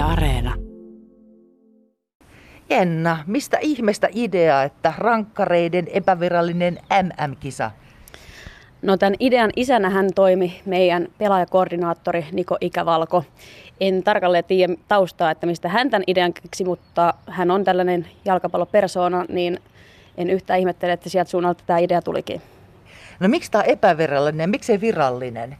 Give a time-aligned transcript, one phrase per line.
[0.00, 0.54] Yle Areena.
[2.70, 7.70] Jenna, mistä ihmeestä idea, että rankkareiden epävirallinen MM-kisa?
[8.82, 13.24] No tämän idean isänä hän toimi meidän pelaajakoordinaattori Niko Ikävalko.
[13.80, 19.24] En tarkalleen tiedä taustaa, että mistä hän tämän idean keksi, mutta hän on tällainen jalkapallopersona,
[19.28, 19.58] niin
[20.16, 22.42] en yhtään ihmettele, että sieltä suunnalta tämä idea tulikin.
[23.20, 25.56] No miksi tämä on epävirallinen ja miksei virallinen?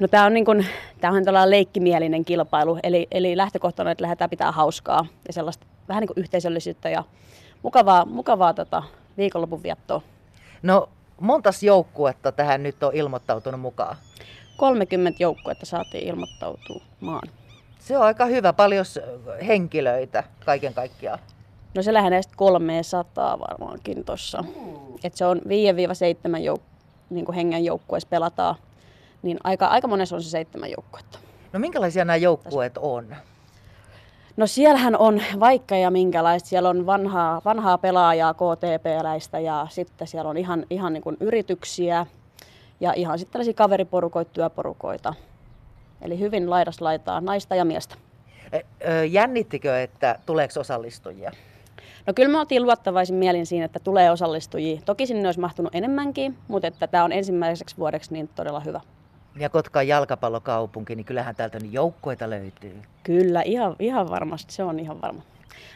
[0.00, 0.66] No tämä on, niin kuin,
[1.00, 6.00] tämä on tällainen leikkimielinen kilpailu, eli, eli lähtökohtana, että lähdetään pitää hauskaa ja sellaista vähän
[6.00, 7.04] niin kuin yhteisöllisyyttä ja
[7.62, 8.82] mukavaa, mukavaa tota,
[9.16, 10.02] viikonlopun viettoa.
[10.62, 10.88] No
[11.20, 13.96] montas joukkuetta tähän nyt on ilmoittautunut mukaan?
[14.56, 17.28] 30 joukkuetta saatiin ilmoittautumaan.
[17.78, 18.52] Se on aika hyvä.
[18.52, 18.84] Paljon
[19.46, 21.18] henkilöitä kaiken kaikkiaan?
[21.74, 24.44] No se lähenee 300 varmaankin tuossa.
[25.04, 25.40] Et se on 5-7
[26.54, 26.60] jouk-
[27.10, 28.56] niin hengen joukkueessa pelataan.
[29.26, 31.18] Niin aika, aika monessa on se seitsemän joukkuetta.
[31.52, 33.16] No minkälaisia nämä joukkueet on?
[34.36, 36.48] No siellähän on vaikka ja minkälaista.
[36.48, 42.06] Siellä on vanhaa, vanhaa pelaajaa, KTP-läistä ja sitten siellä on ihan, ihan niin kuin yrityksiä
[42.80, 45.14] ja ihan sitten tällaisia kaveriporukoita, työporukoita.
[46.02, 47.94] Eli hyvin laidas laitaa naista ja miestä.
[49.10, 51.32] Jännittikö, että tuleeko osallistujia?
[52.06, 54.80] No kyllä me oltiin luottavaisin mielin siinä, että tulee osallistujia.
[54.84, 58.80] Toki sinne olisi mahtunut enemmänkin, mutta että tämä on ensimmäiseksi vuodeksi niin todella hyvä.
[59.38, 62.82] Ja Kotka on jalkapallokaupunki, niin kyllähän täältä niin joukkoita löytyy.
[63.02, 65.22] Kyllä, ihan, ihan varmasti, se on ihan varma.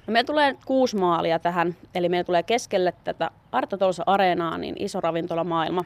[0.07, 4.75] No meillä tulee kuusi maalia tähän, eli meillä tulee keskelle tätä Arto Tolsa Areenaa niin
[4.79, 5.85] iso ravintolamaailma,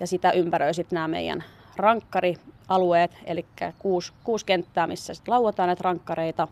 [0.00, 1.44] ja sitä ympäröi sitten nämä meidän
[1.76, 3.46] rankkarialueet, eli
[3.78, 6.48] kuusi, kuusi kenttää, missä sitten lauataan näitä rankkareita.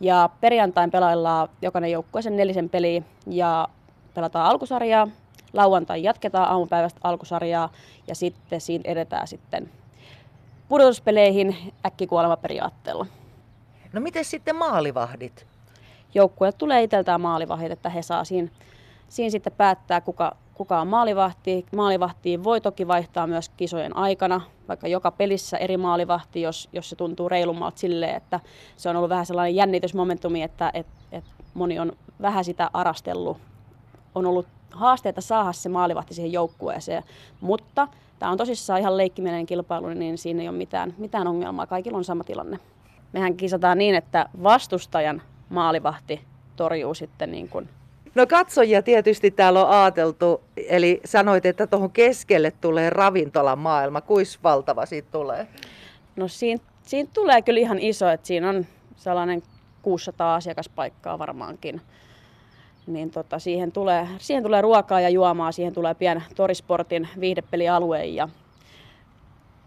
[0.00, 3.68] Ja perjantain pelaillaan jokainen joukkueeseen nelisen peliä ja
[4.14, 5.08] pelataan alkusarjaa.
[5.52, 7.72] Lauantai jatketaan aamupäivästä alkusarjaa
[8.06, 9.70] ja sitten siinä edetään sitten
[10.72, 11.56] pudotuspeleihin
[11.86, 13.06] äkkikuolemaperiaatteella.
[13.92, 15.46] No miten sitten maalivahdit?
[16.14, 18.48] Joukkueet tulee itseltään maalivahdit, että he saa siinä,
[19.08, 21.66] siinä sitten päättää, kuka, kuka on maalivahti.
[21.76, 26.96] Maalivahtiin voi toki vaihtaa myös kisojen aikana, vaikka joka pelissä eri maalivahti, jos, jos se
[26.96, 28.40] tuntuu reilummalta silleen, että
[28.76, 31.24] se on ollut vähän sellainen jännitysmomentumi, että et, et
[31.54, 31.92] moni on
[32.22, 33.38] vähän sitä arastellut.
[34.14, 37.02] On ollut haasteita saada se maalivahti siihen joukkueeseen,
[37.40, 37.88] mutta
[38.18, 41.66] tämä on tosissaan ihan leikkimielinen kilpailu, niin siinä ei ole mitään, mitään ongelmaa.
[41.66, 42.58] Kaikilla on sama tilanne.
[43.12, 46.20] Mehän kisataan niin, että vastustajan maalivahti
[46.56, 47.68] torjuu sitten niin kuin
[48.14, 54.00] No katsojia tietysti täällä on ajateltu, eli sanoit, että tuohon keskelle tulee ravintolan maailma.
[54.00, 55.46] Kuis valtava siitä tulee?
[56.16, 58.66] No siinä, siinä tulee kyllä ihan iso, että siinä on
[58.96, 59.42] sellainen
[59.82, 61.80] 600 asiakaspaikkaa varmaankin
[62.86, 68.28] niin tota, siihen, tulee, siihen tulee ruokaa ja juomaa, siihen tulee pien torisportin viihdepelialue ja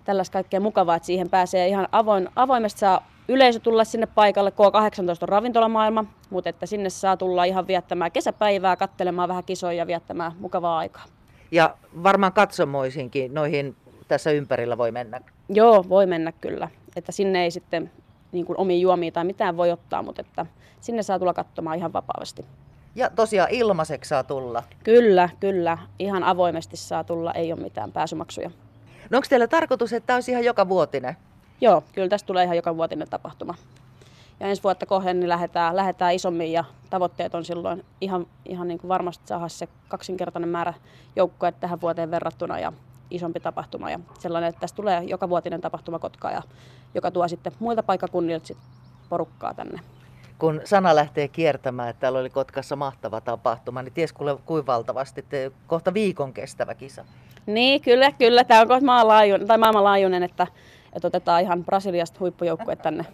[0.05, 5.17] tällaista kaikkea mukavaa, että siihen pääsee ihan avoin, avoimesti saa yleisö tulla sinne paikalle, K18
[5.21, 10.31] on ravintolamaailma, mutta että sinne saa tulla ihan viettämään kesäpäivää, kattelemaan vähän kisoja ja viettämään
[10.39, 11.05] mukavaa aikaa.
[11.51, 13.75] Ja varmaan katsomoisinkin noihin
[14.07, 15.21] tässä ympärillä voi mennä.
[15.49, 16.69] Joo, voi mennä kyllä.
[16.95, 17.91] Että sinne ei sitten
[18.31, 20.45] niin kuin omiin juomiin tai mitään voi ottaa, mutta että
[20.81, 22.45] sinne saa tulla katsomaan ihan vapaasti.
[22.95, 24.63] Ja tosiaan ilmaiseksi saa tulla.
[24.83, 25.77] Kyllä, kyllä.
[25.99, 28.51] Ihan avoimesti saa tulla, ei ole mitään pääsymaksuja.
[29.09, 31.17] No onko teillä tarkoitus, että tämä olisi ihan joka vuotinen?
[31.61, 33.55] Joo, kyllä tästä tulee ihan joka vuotinen tapahtuma.
[34.39, 38.79] Ja ensi vuotta kohden niin lähdetään, lähdetään isommin ja tavoitteet on silloin ihan, ihan niin
[38.79, 40.73] kuin varmasti saada se kaksinkertainen määrä
[41.15, 42.73] joukkoja tähän vuoteen verrattuna ja
[43.11, 43.91] isompi tapahtuma.
[43.91, 46.41] Ja sellainen, että tästä tulee joka vuotinen tapahtuma Kotkaa ja
[46.95, 48.57] joka tuo sitten muilta paikkakunnilta sit
[49.09, 49.79] porukkaa tänne
[50.39, 54.13] kun sana lähtee kiertämään, että täällä oli Kotkassa mahtava tapahtuma, niin ties
[54.45, 57.05] kuin valtavasti, että kohta viikon kestävä kisa.
[57.45, 58.43] Niin, kyllä, kyllä.
[58.43, 60.47] Tämä on kohta maanlaajuinen, tai maailmanlaajuinen, että,
[60.93, 63.05] että otetaan ihan Brasiliasta huippujoukkue tänne.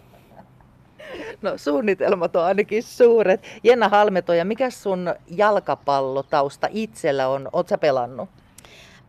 [1.42, 3.40] No suunnitelmat on ainakin suuret.
[3.64, 7.48] Jenna Halmetoja, mikä sun jalkapallotausta itsellä on?
[7.52, 8.28] Oletko pelannut?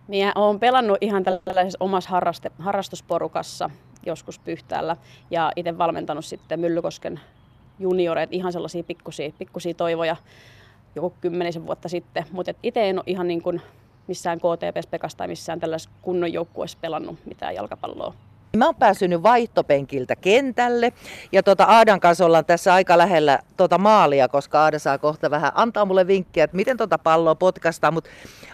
[0.07, 3.69] Minä olen pelannut ihan tällaisessa omassa harraste, harrastusporukassa
[4.05, 4.97] joskus Pyhtäällä
[5.31, 7.19] ja itse valmentanut sitten Myllykosken
[7.79, 10.15] junioreet, ihan sellaisia pikkusia, pikkusia toivoja
[10.95, 12.25] joku kymmenisen vuotta sitten.
[12.31, 13.61] Mutta itse en ole ihan niin kuin
[14.07, 18.13] missään KTPS Pekasta tai missään tällaisessa kunnon joukkueessa pelannut mitään jalkapalloa.
[18.57, 20.93] Mä oon pääsynyt vaihtopenkiltä kentälle
[21.31, 25.51] ja tuota Aadan kanssa ollaan tässä aika lähellä tuota maalia, koska Aada saa kohta vähän
[25.55, 27.91] antaa mulle vinkkiä, että miten tuota palloa potkastaa.
[27.91, 28.09] Mutta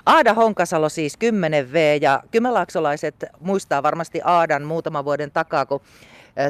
[0.06, 5.82] Aada Honkasalo siis 10V ja kymenlaaksolaiset muistaa varmasti Aadan muutaman vuoden takaa, kun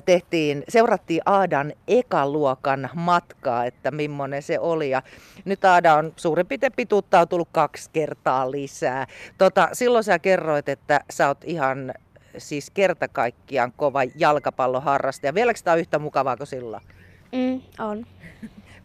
[0.05, 4.89] tehtiin, seurattiin Aadan ekaluokan matkaa, että millainen se oli.
[4.89, 5.01] Ja
[5.45, 9.07] nyt Aada on suurin piirtein pituutta on tullut kaksi kertaa lisää.
[9.37, 11.93] Tota, silloin sä kerroit, että sä oot ihan
[12.37, 15.33] siis kerta kaikkiaan kova jalkapalloharrastaja.
[15.33, 16.83] Vieläkö tämä on yhtä mukavaa kuin silloin?
[17.31, 18.05] Mm, on.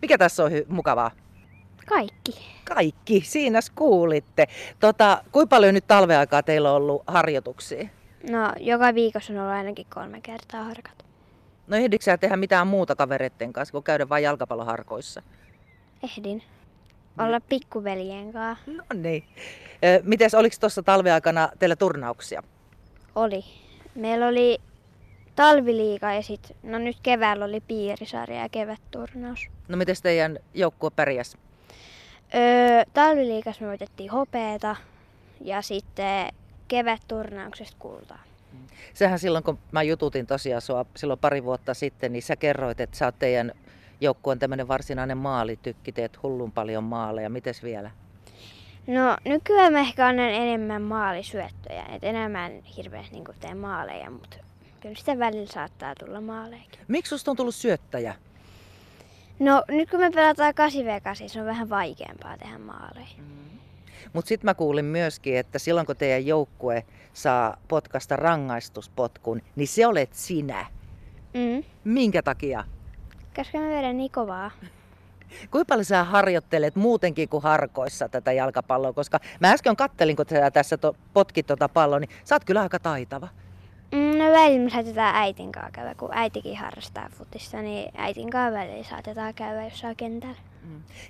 [0.03, 1.11] Mikä tässä on hy- mukavaa?
[1.87, 2.33] Kaikki.
[2.65, 4.47] Kaikki, siinä kuulitte.
[4.81, 7.89] Tota, kuinka paljon nyt talveaikaa teillä on ollut harjoituksia?
[8.31, 11.05] No, joka viikossa on ollut ainakin kolme kertaa harkat.
[11.67, 15.23] No ehdikö sä tehdä mitään muuta kavereiden kanssa, kuin käydä vain jalkapalloharkoissa?
[16.03, 16.43] Ehdin.
[17.19, 18.71] Olla pikkuveljen kanssa.
[18.71, 19.25] No niin.
[20.03, 22.43] Mites, oliko tuossa talveaikana teillä turnauksia?
[23.15, 23.45] Oli.
[23.95, 24.59] Meillä oli
[25.37, 29.47] talviliiga ja sit, no nyt keväällä oli piirisarja ja kevätturnaus.
[29.69, 31.37] No miten teidän joukkue pärjäs?
[32.35, 34.77] Öö, talviliigassa me voitettiin hopeeta
[35.41, 36.29] ja sitten
[36.75, 38.23] kevätturnauksesta kultaa.
[38.95, 42.97] Sehän silloin, kun mä jututin tosiaan sua silloin pari vuotta sitten, niin sä kerroit, että
[42.97, 43.53] sä oot teidän
[44.01, 47.31] joukkueen tämmöinen varsinainen maalitykki, teet hullun paljon maaleja.
[47.31, 47.91] Mites vielä?
[48.87, 54.37] No nykyään mä ehkä annan enemmän maalisyöttöjä, et enemmän hirveästi niin teen maaleja, mutta
[54.81, 56.81] kyllä sitä välillä saattaa tulla maalejakin.
[56.89, 58.15] Miksi susta on tullut syöttäjä?
[59.39, 63.07] No nyt kun me pelataan 8v8, se on vähän vaikeampaa tehdä maaleja.
[64.13, 69.87] Mutta sitten mä kuulin myöskin, että silloin kun teidän joukkue saa potkasta rangaistuspotkun, niin se
[69.87, 70.67] olet sinä.
[71.35, 71.65] Mm.
[71.85, 72.65] Minkä takia?
[73.37, 74.51] Koska mä vedän niin kovaa.
[75.51, 78.93] Kuinka paljon sä harjoittelet muutenkin kuin harkoissa tätä jalkapalloa?
[78.93, 82.63] Koska mä äsken kattelin, kun sä tässä to, potkit tota palloa, niin sä oot kyllä
[82.63, 83.29] aika taitava.
[83.93, 88.59] Mm, no välillä me saatetaan äitin kanssa käydä, kun äitikin harrastaa futista, niin äitin kanssa
[88.59, 90.37] välillä saatetaan käydä jossain kentällä.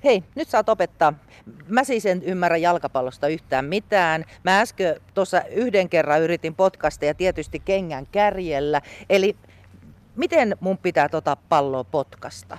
[0.04, 1.12] Hei, nyt saat opettaa.
[1.68, 4.24] Mä siis en ymmärrä jalkapallosta yhtään mitään.
[4.42, 8.80] Mä äsken tuossa yhden kerran yritin podcasta ja tietysti kengän kärjellä.
[9.10, 9.36] Eli
[10.16, 12.58] miten mun pitää tota palloa potkasta?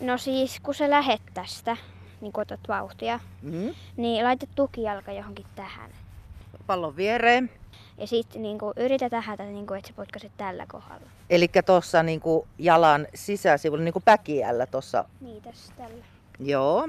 [0.00, 1.76] No siis, kun sä lähet tästä,
[2.20, 3.74] niin kun otat vauhtia, Mm.
[3.96, 5.90] niin laitat tukijalka johonkin tähän.
[6.66, 7.50] Pallon viereen.
[7.98, 11.06] Ja sitten niin yritä tähätä, niin kuin, että sä potkaset tällä kohdalla.
[11.30, 15.04] Eli tuossa niinku jalan sisäsivulla, niinku päkiällä tuossa.
[15.20, 16.04] Niin, tässä tällä.
[16.40, 16.88] Joo.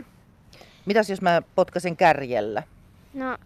[0.85, 2.63] Mitäs jos mä potkasen kärjellä?
[3.13, 3.38] No,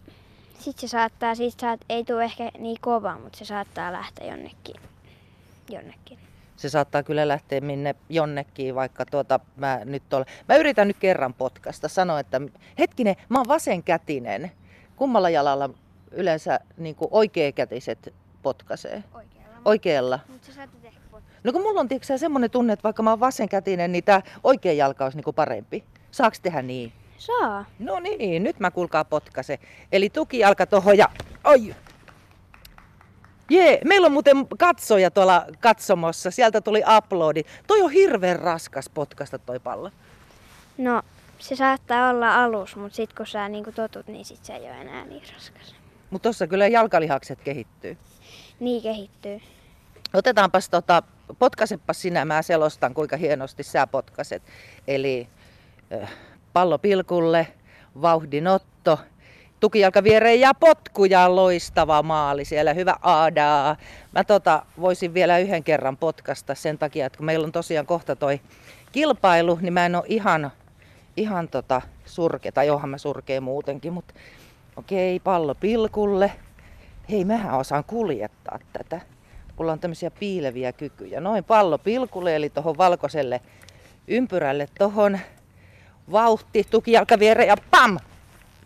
[0.58, 4.74] sit se saattaa, sit saat, ei tule ehkä niin kova, mutta se saattaa lähteä jonnekin.
[5.70, 6.18] Jonnekin.
[6.56, 10.26] Se saattaa kyllä lähteä minne jonnekin, vaikka tuota, mä nyt olen.
[10.48, 11.88] Mä yritän nyt kerran potkasta.
[11.88, 12.40] Sano, että
[12.78, 14.52] hetkinen, mä oon vasenkätinen.
[14.96, 15.70] Kummalla jalalla
[16.10, 19.04] yleensä niin oikeakätiset potkaisee?
[19.14, 19.60] Oikealla.
[19.64, 20.18] Oikealla.
[20.28, 21.00] Mutta sä saatat ehkä.
[21.44, 24.72] No kun mulla on tiiäksä, semmoinen tunne, että vaikka mä oon vasenkätinen, niin tää oikea
[24.72, 25.84] jalka olisi niin parempi.
[26.12, 26.92] Saaks tehdä niin?
[27.18, 27.64] Saa.
[27.78, 29.58] No niin, nyt mä kuulkaa potkase.
[29.92, 31.08] Eli tukijalka tohon ja...
[31.44, 31.74] Oi!
[33.50, 36.30] Jee, meillä on muuten katsoja tuolla katsomossa.
[36.30, 37.42] Sieltä tuli uploadi.
[37.66, 39.90] Toi on hirveän raskas potkasta toi pallo.
[40.78, 41.02] No,
[41.38, 44.80] se saattaa olla alus, mutta sit kun sä niin totut, niin sit se ei ole
[44.80, 45.74] enää niin raskas.
[46.10, 47.96] Mutta tossa kyllä jalkalihakset kehittyy.
[48.60, 49.40] Niin kehittyy.
[50.14, 51.02] Otetaanpas tota,
[51.38, 54.42] potkasepas sinä, mä selostan kuinka hienosti sä potkaset.
[54.88, 55.28] Eli
[55.92, 56.10] äh,
[56.52, 57.46] pallo pilkulle,
[58.02, 58.98] vauhdinotto,
[59.60, 63.76] tukijalka viereen ja potku ja loistava maali siellä, hyvä Aadaa.
[64.12, 68.16] Mä tota, voisin vielä yhden kerran potkasta sen takia, että kun meillä on tosiaan kohta
[68.16, 68.40] toi
[68.92, 70.50] kilpailu, niin mä en ole ihan,
[71.16, 74.14] ihan tota surke, tai johan mä surkee muutenkin, mutta
[74.76, 76.32] okei, pallo pilkulle.
[77.10, 79.00] Hei, mähän osaan kuljettaa tätä.
[79.58, 81.20] Mulla on tämmöisiä piileviä kykyjä.
[81.20, 83.40] Noin pallo pilkulle, eli tuohon valkoiselle
[84.08, 85.18] ympyrälle tohon.
[86.12, 87.98] Vauhti, tukijalka viereen ja pam!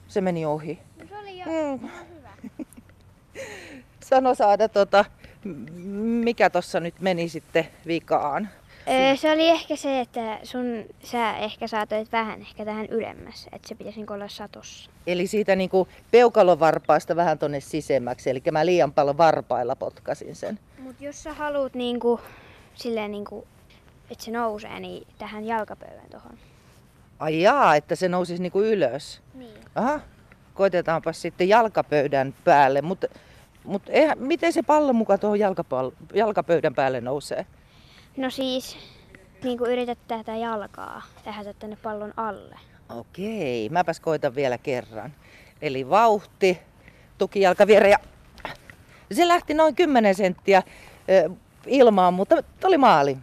[0.09, 0.78] Se meni ohi.
[1.09, 1.81] Se oli jo Mm.
[2.16, 2.31] hyvä.
[4.05, 5.05] Sano saada tota,
[6.25, 8.49] mikä tossa nyt meni sitten vikaan.
[8.88, 13.69] Öö, se oli ehkä se, että sun, sä ehkä saatoit vähän ehkä tähän ylemmäs, että
[13.69, 14.90] se pitäisi niinku olla satossa.
[15.07, 20.59] Eli siitä niinku peukalovarpaasta vähän tonne sisemmäksi, eli mä liian paljon varpailla potkasin sen.
[20.78, 22.21] Mut jos sä haluut niinku,
[22.75, 23.47] silleen niinku,
[24.11, 26.38] että se nousee, niin tähän jalkapöydän tohon.
[27.18, 29.23] Ai jaa, että se nousisi niinku ylös.
[29.35, 29.61] Niin.
[29.75, 30.00] Aha,
[30.54, 33.06] koitetaanpa sitten jalkapöydän päälle, mutta
[33.64, 37.46] mut eihän, miten se pallo muka tuohon jalkapall- jalkapöydän päälle nousee?
[38.16, 38.76] No siis,
[39.44, 42.56] niinku yrität tätä jalkaa tehdä tänne pallon alle.
[42.88, 45.12] Okei, mäpäs koitan vielä kerran.
[45.62, 46.58] Eli vauhti,
[47.18, 47.99] tukijalka viereen ja
[49.12, 50.62] se lähti noin 10 senttiä
[51.66, 53.18] ilmaan, mutta tuli maali.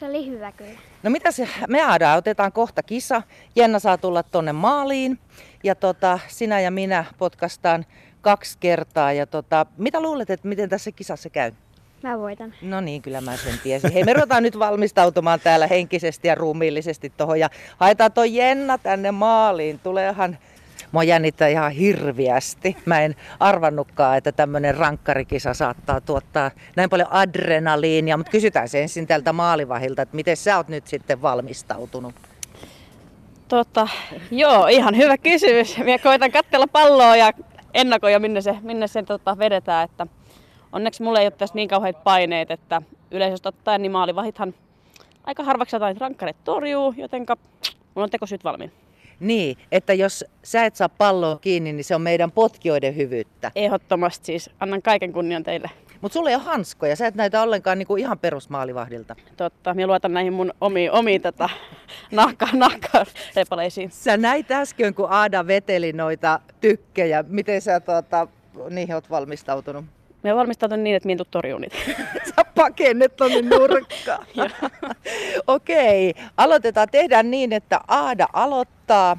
[0.00, 0.78] Se oli hyvä kyllä.
[1.02, 3.22] No mitä se, me Aada, otetaan kohta kisa.
[3.56, 5.18] Jenna saa tulla tonne maaliin
[5.64, 7.86] ja tota, sinä ja minä potkastaan
[8.20, 9.12] kaksi kertaa.
[9.12, 11.52] Ja tota, mitä luulet, että miten tässä kisassa käy?
[12.02, 12.54] Mä voitan.
[12.62, 13.92] No niin, kyllä mä sen tiesin.
[13.92, 19.10] Hei, me ruvetaan nyt valmistautumaan täällä henkisesti ja ruumiillisesti tuohon ja haetaan toi Jenna tänne
[19.10, 19.78] maaliin.
[19.78, 20.38] Tuleehan
[20.92, 22.76] Mua jännittää ihan hirviästi.
[22.84, 29.06] Mä en arvannutkaan, että tämmöinen rankkarikisa saattaa tuottaa näin paljon adrenaliinia, mutta kysytään se ensin
[29.06, 32.14] tältä maalivahilta, että miten sä oot nyt sitten valmistautunut?
[33.48, 33.88] Tota,
[34.30, 35.78] joo, ihan hyvä kysymys.
[35.78, 37.32] Minä koitan katsella palloa ja
[37.74, 39.84] ennakoida, minne se, minne se tota, vedetään.
[39.84, 40.06] Että
[40.72, 44.54] onneksi mulla ei ole tässä niin kauheat paineet, että yleisesti ottaen niin maalivahithan
[45.24, 47.36] aika harvaksi jotain rankkarit torjuu, jotenka
[47.94, 48.72] mulla on tekosyt valmiin.
[49.20, 53.50] Niin, että jos sä et saa palloa kiinni, niin se on meidän potkijoiden hyvyyttä.
[53.54, 54.50] Ehdottomasti siis.
[54.60, 55.70] Annan kaiken kunnian teille.
[56.00, 59.16] Mutta sulla ei ole hanskoja, sä et näytä ollenkaan niinku ihan perusmaalivahdilta.
[59.36, 61.48] Totta, minä luotan näihin mun omiin, omiin tota,
[62.10, 63.04] nahka, nahka
[63.36, 63.90] repaleisiin.
[63.90, 67.24] Sä näit äsken, kun Aada veteli noita tykkejä.
[67.28, 68.28] Miten sä tota,
[68.70, 69.84] niihin oot valmistautunut?
[70.22, 71.76] Me valmistaudun niin, että minä en torjuu niitä.
[72.36, 74.26] Sä pakennet tonne nurkkaan.
[75.46, 76.24] Okei, okay.
[76.36, 76.88] aloitetaan.
[76.90, 79.16] Tehdään niin, että Aada aloittaa.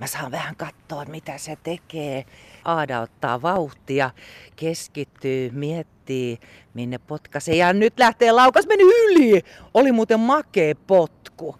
[0.00, 2.24] Mä saan vähän katsoa, mitä se tekee.
[2.64, 4.10] Aada ottaa vauhtia,
[4.56, 6.38] keskittyy, miettii,
[6.74, 7.56] minne potkaisee.
[7.56, 9.42] Ja nyt lähtee laukas, meni yli.
[9.74, 11.56] Oli muuten makee potku.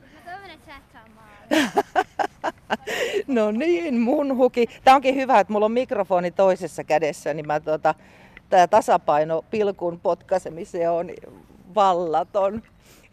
[3.26, 4.66] No niin, mun huki.
[4.84, 7.94] Tää onkin hyvä, että mulla on mikrofoni toisessa kädessä, niin mä tota,
[8.50, 11.10] tää tasapaino pilkun potkaisemiseen on
[11.74, 12.62] vallaton.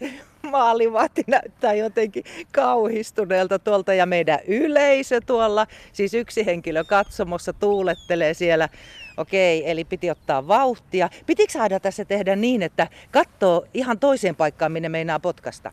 [0.52, 8.70] Maalivahti näyttää jotenkin kauhistuneelta tuolta ja meidän yleisö tuolla, siis yksi henkilö katsomossa tuulettelee siellä.
[9.18, 11.10] Okei, eli piti ottaa vauhtia.
[11.26, 15.72] Pitikö saada tässä tehdä niin, että katsoo ihan toiseen paikkaan, minne meinaa potkasta?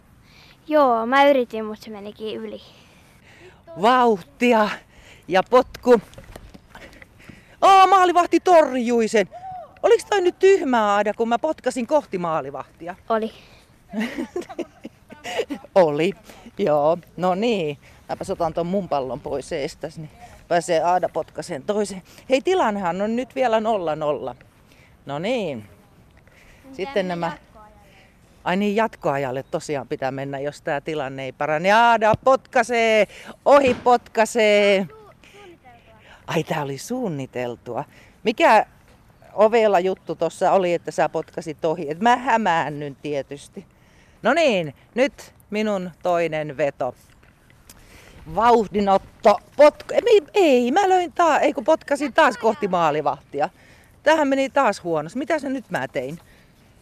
[0.69, 2.61] Joo, mä yritin, mutta se menikin yli.
[3.83, 4.69] Vauhtia
[5.29, 6.00] ja potku.
[7.61, 9.29] Aa, maalivahti torjui sen.
[9.82, 12.94] Oliko toi nyt tyhmää Aada, kun mä potkasin kohti maalivahtia?
[13.08, 13.32] Oli.
[15.75, 16.12] Oli,
[16.58, 16.99] joo.
[17.16, 20.11] No niin, mäpä otan ton mun pallon pois eestäs, niin
[20.49, 22.02] pääsee Aada potkaseen toisen.
[22.30, 24.35] Hei, tilannehan on nyt vielä nolla nolla.
[25.06, 25.64] No niin.
[26.73, 27.32] Sitten nämä...
[28.44, 31.73] Ai niin, jatkoajalle tosiaan pitää mennä, jos tämä tilanne ei parane.
[31.73, 33.06] Aada potkasee,
[33.44, 34.87] ohi potkasee.
[36.26, 37.85] Ai, tää oli suunniteltua.
[38.23, 38.66] Mikä
[39.32, 41.90] ovella juttu tuossa oli, että sä potkasit ohi?
[41.90, 43.66] Et mä hämäännyn tietysti.
[44.23, 46.94] No niin, nyt minun toinen veto.
[48.35, 49.94] Vauhdinotto, potku.
[49.94, 53.49] Ei, ei mä löin taas, ei kun potkasin taas kohti maalivahtia.
[54.02, 55.18] Tähän meni taas huonosti.
[55.18, 56.18] Mitä se nyt mä tein?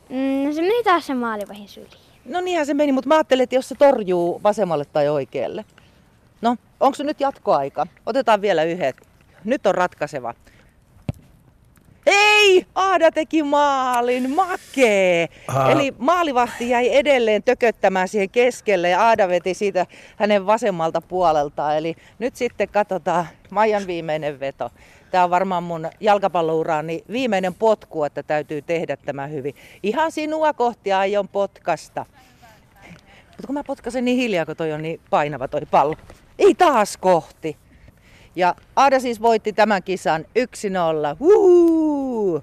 [0.08, 2.06] Mm, no se meni taas sen maalivahin syliin.
[2.24, 5.64] No niinhän se meni, mutta mä ajattelin, että jos se torjuu vasemmalle tai oikealle.
[6.40, 7.86] No, onko se nyt jatkoaika?
[8.06, 8.96] Otetaan vielä yhdet.
[9.44, 10.34] Nyt on ratkaiseva.
[12.06, 12.66] Ei!
[12.74, 15.28] Aada teki maalin, makee!
[15.48, 15.70] Aha.
[15.70, 19.86] Eli maalivahti jäi edelleen tököttämään siihen keskelle ja Aada veti siitä
[20.16, 21.76] hänen vasemmalta puolelta.
[21.76, 24.70] Eli nyt sitten katsotaan Maijan viimeinen veto.
[25.10, 29.54] Tämä on varmaan mun jalkapallouraani viimeinen potku, että täytyy tehdä tämä hyvin.
[29.82, 32.06] Ihan sinua kohti aion potkasta.
[33.26, 35.94] Mutta kun mä potkasen niin hiljaa, kun toi on niin painava toi pallo.
[36.38, 37.56] Ei taas kohti.
[38.36, 41.16] Ja Aada siis voitti tämän kisan 1-0.
[41.20, 42.42] Huhuu!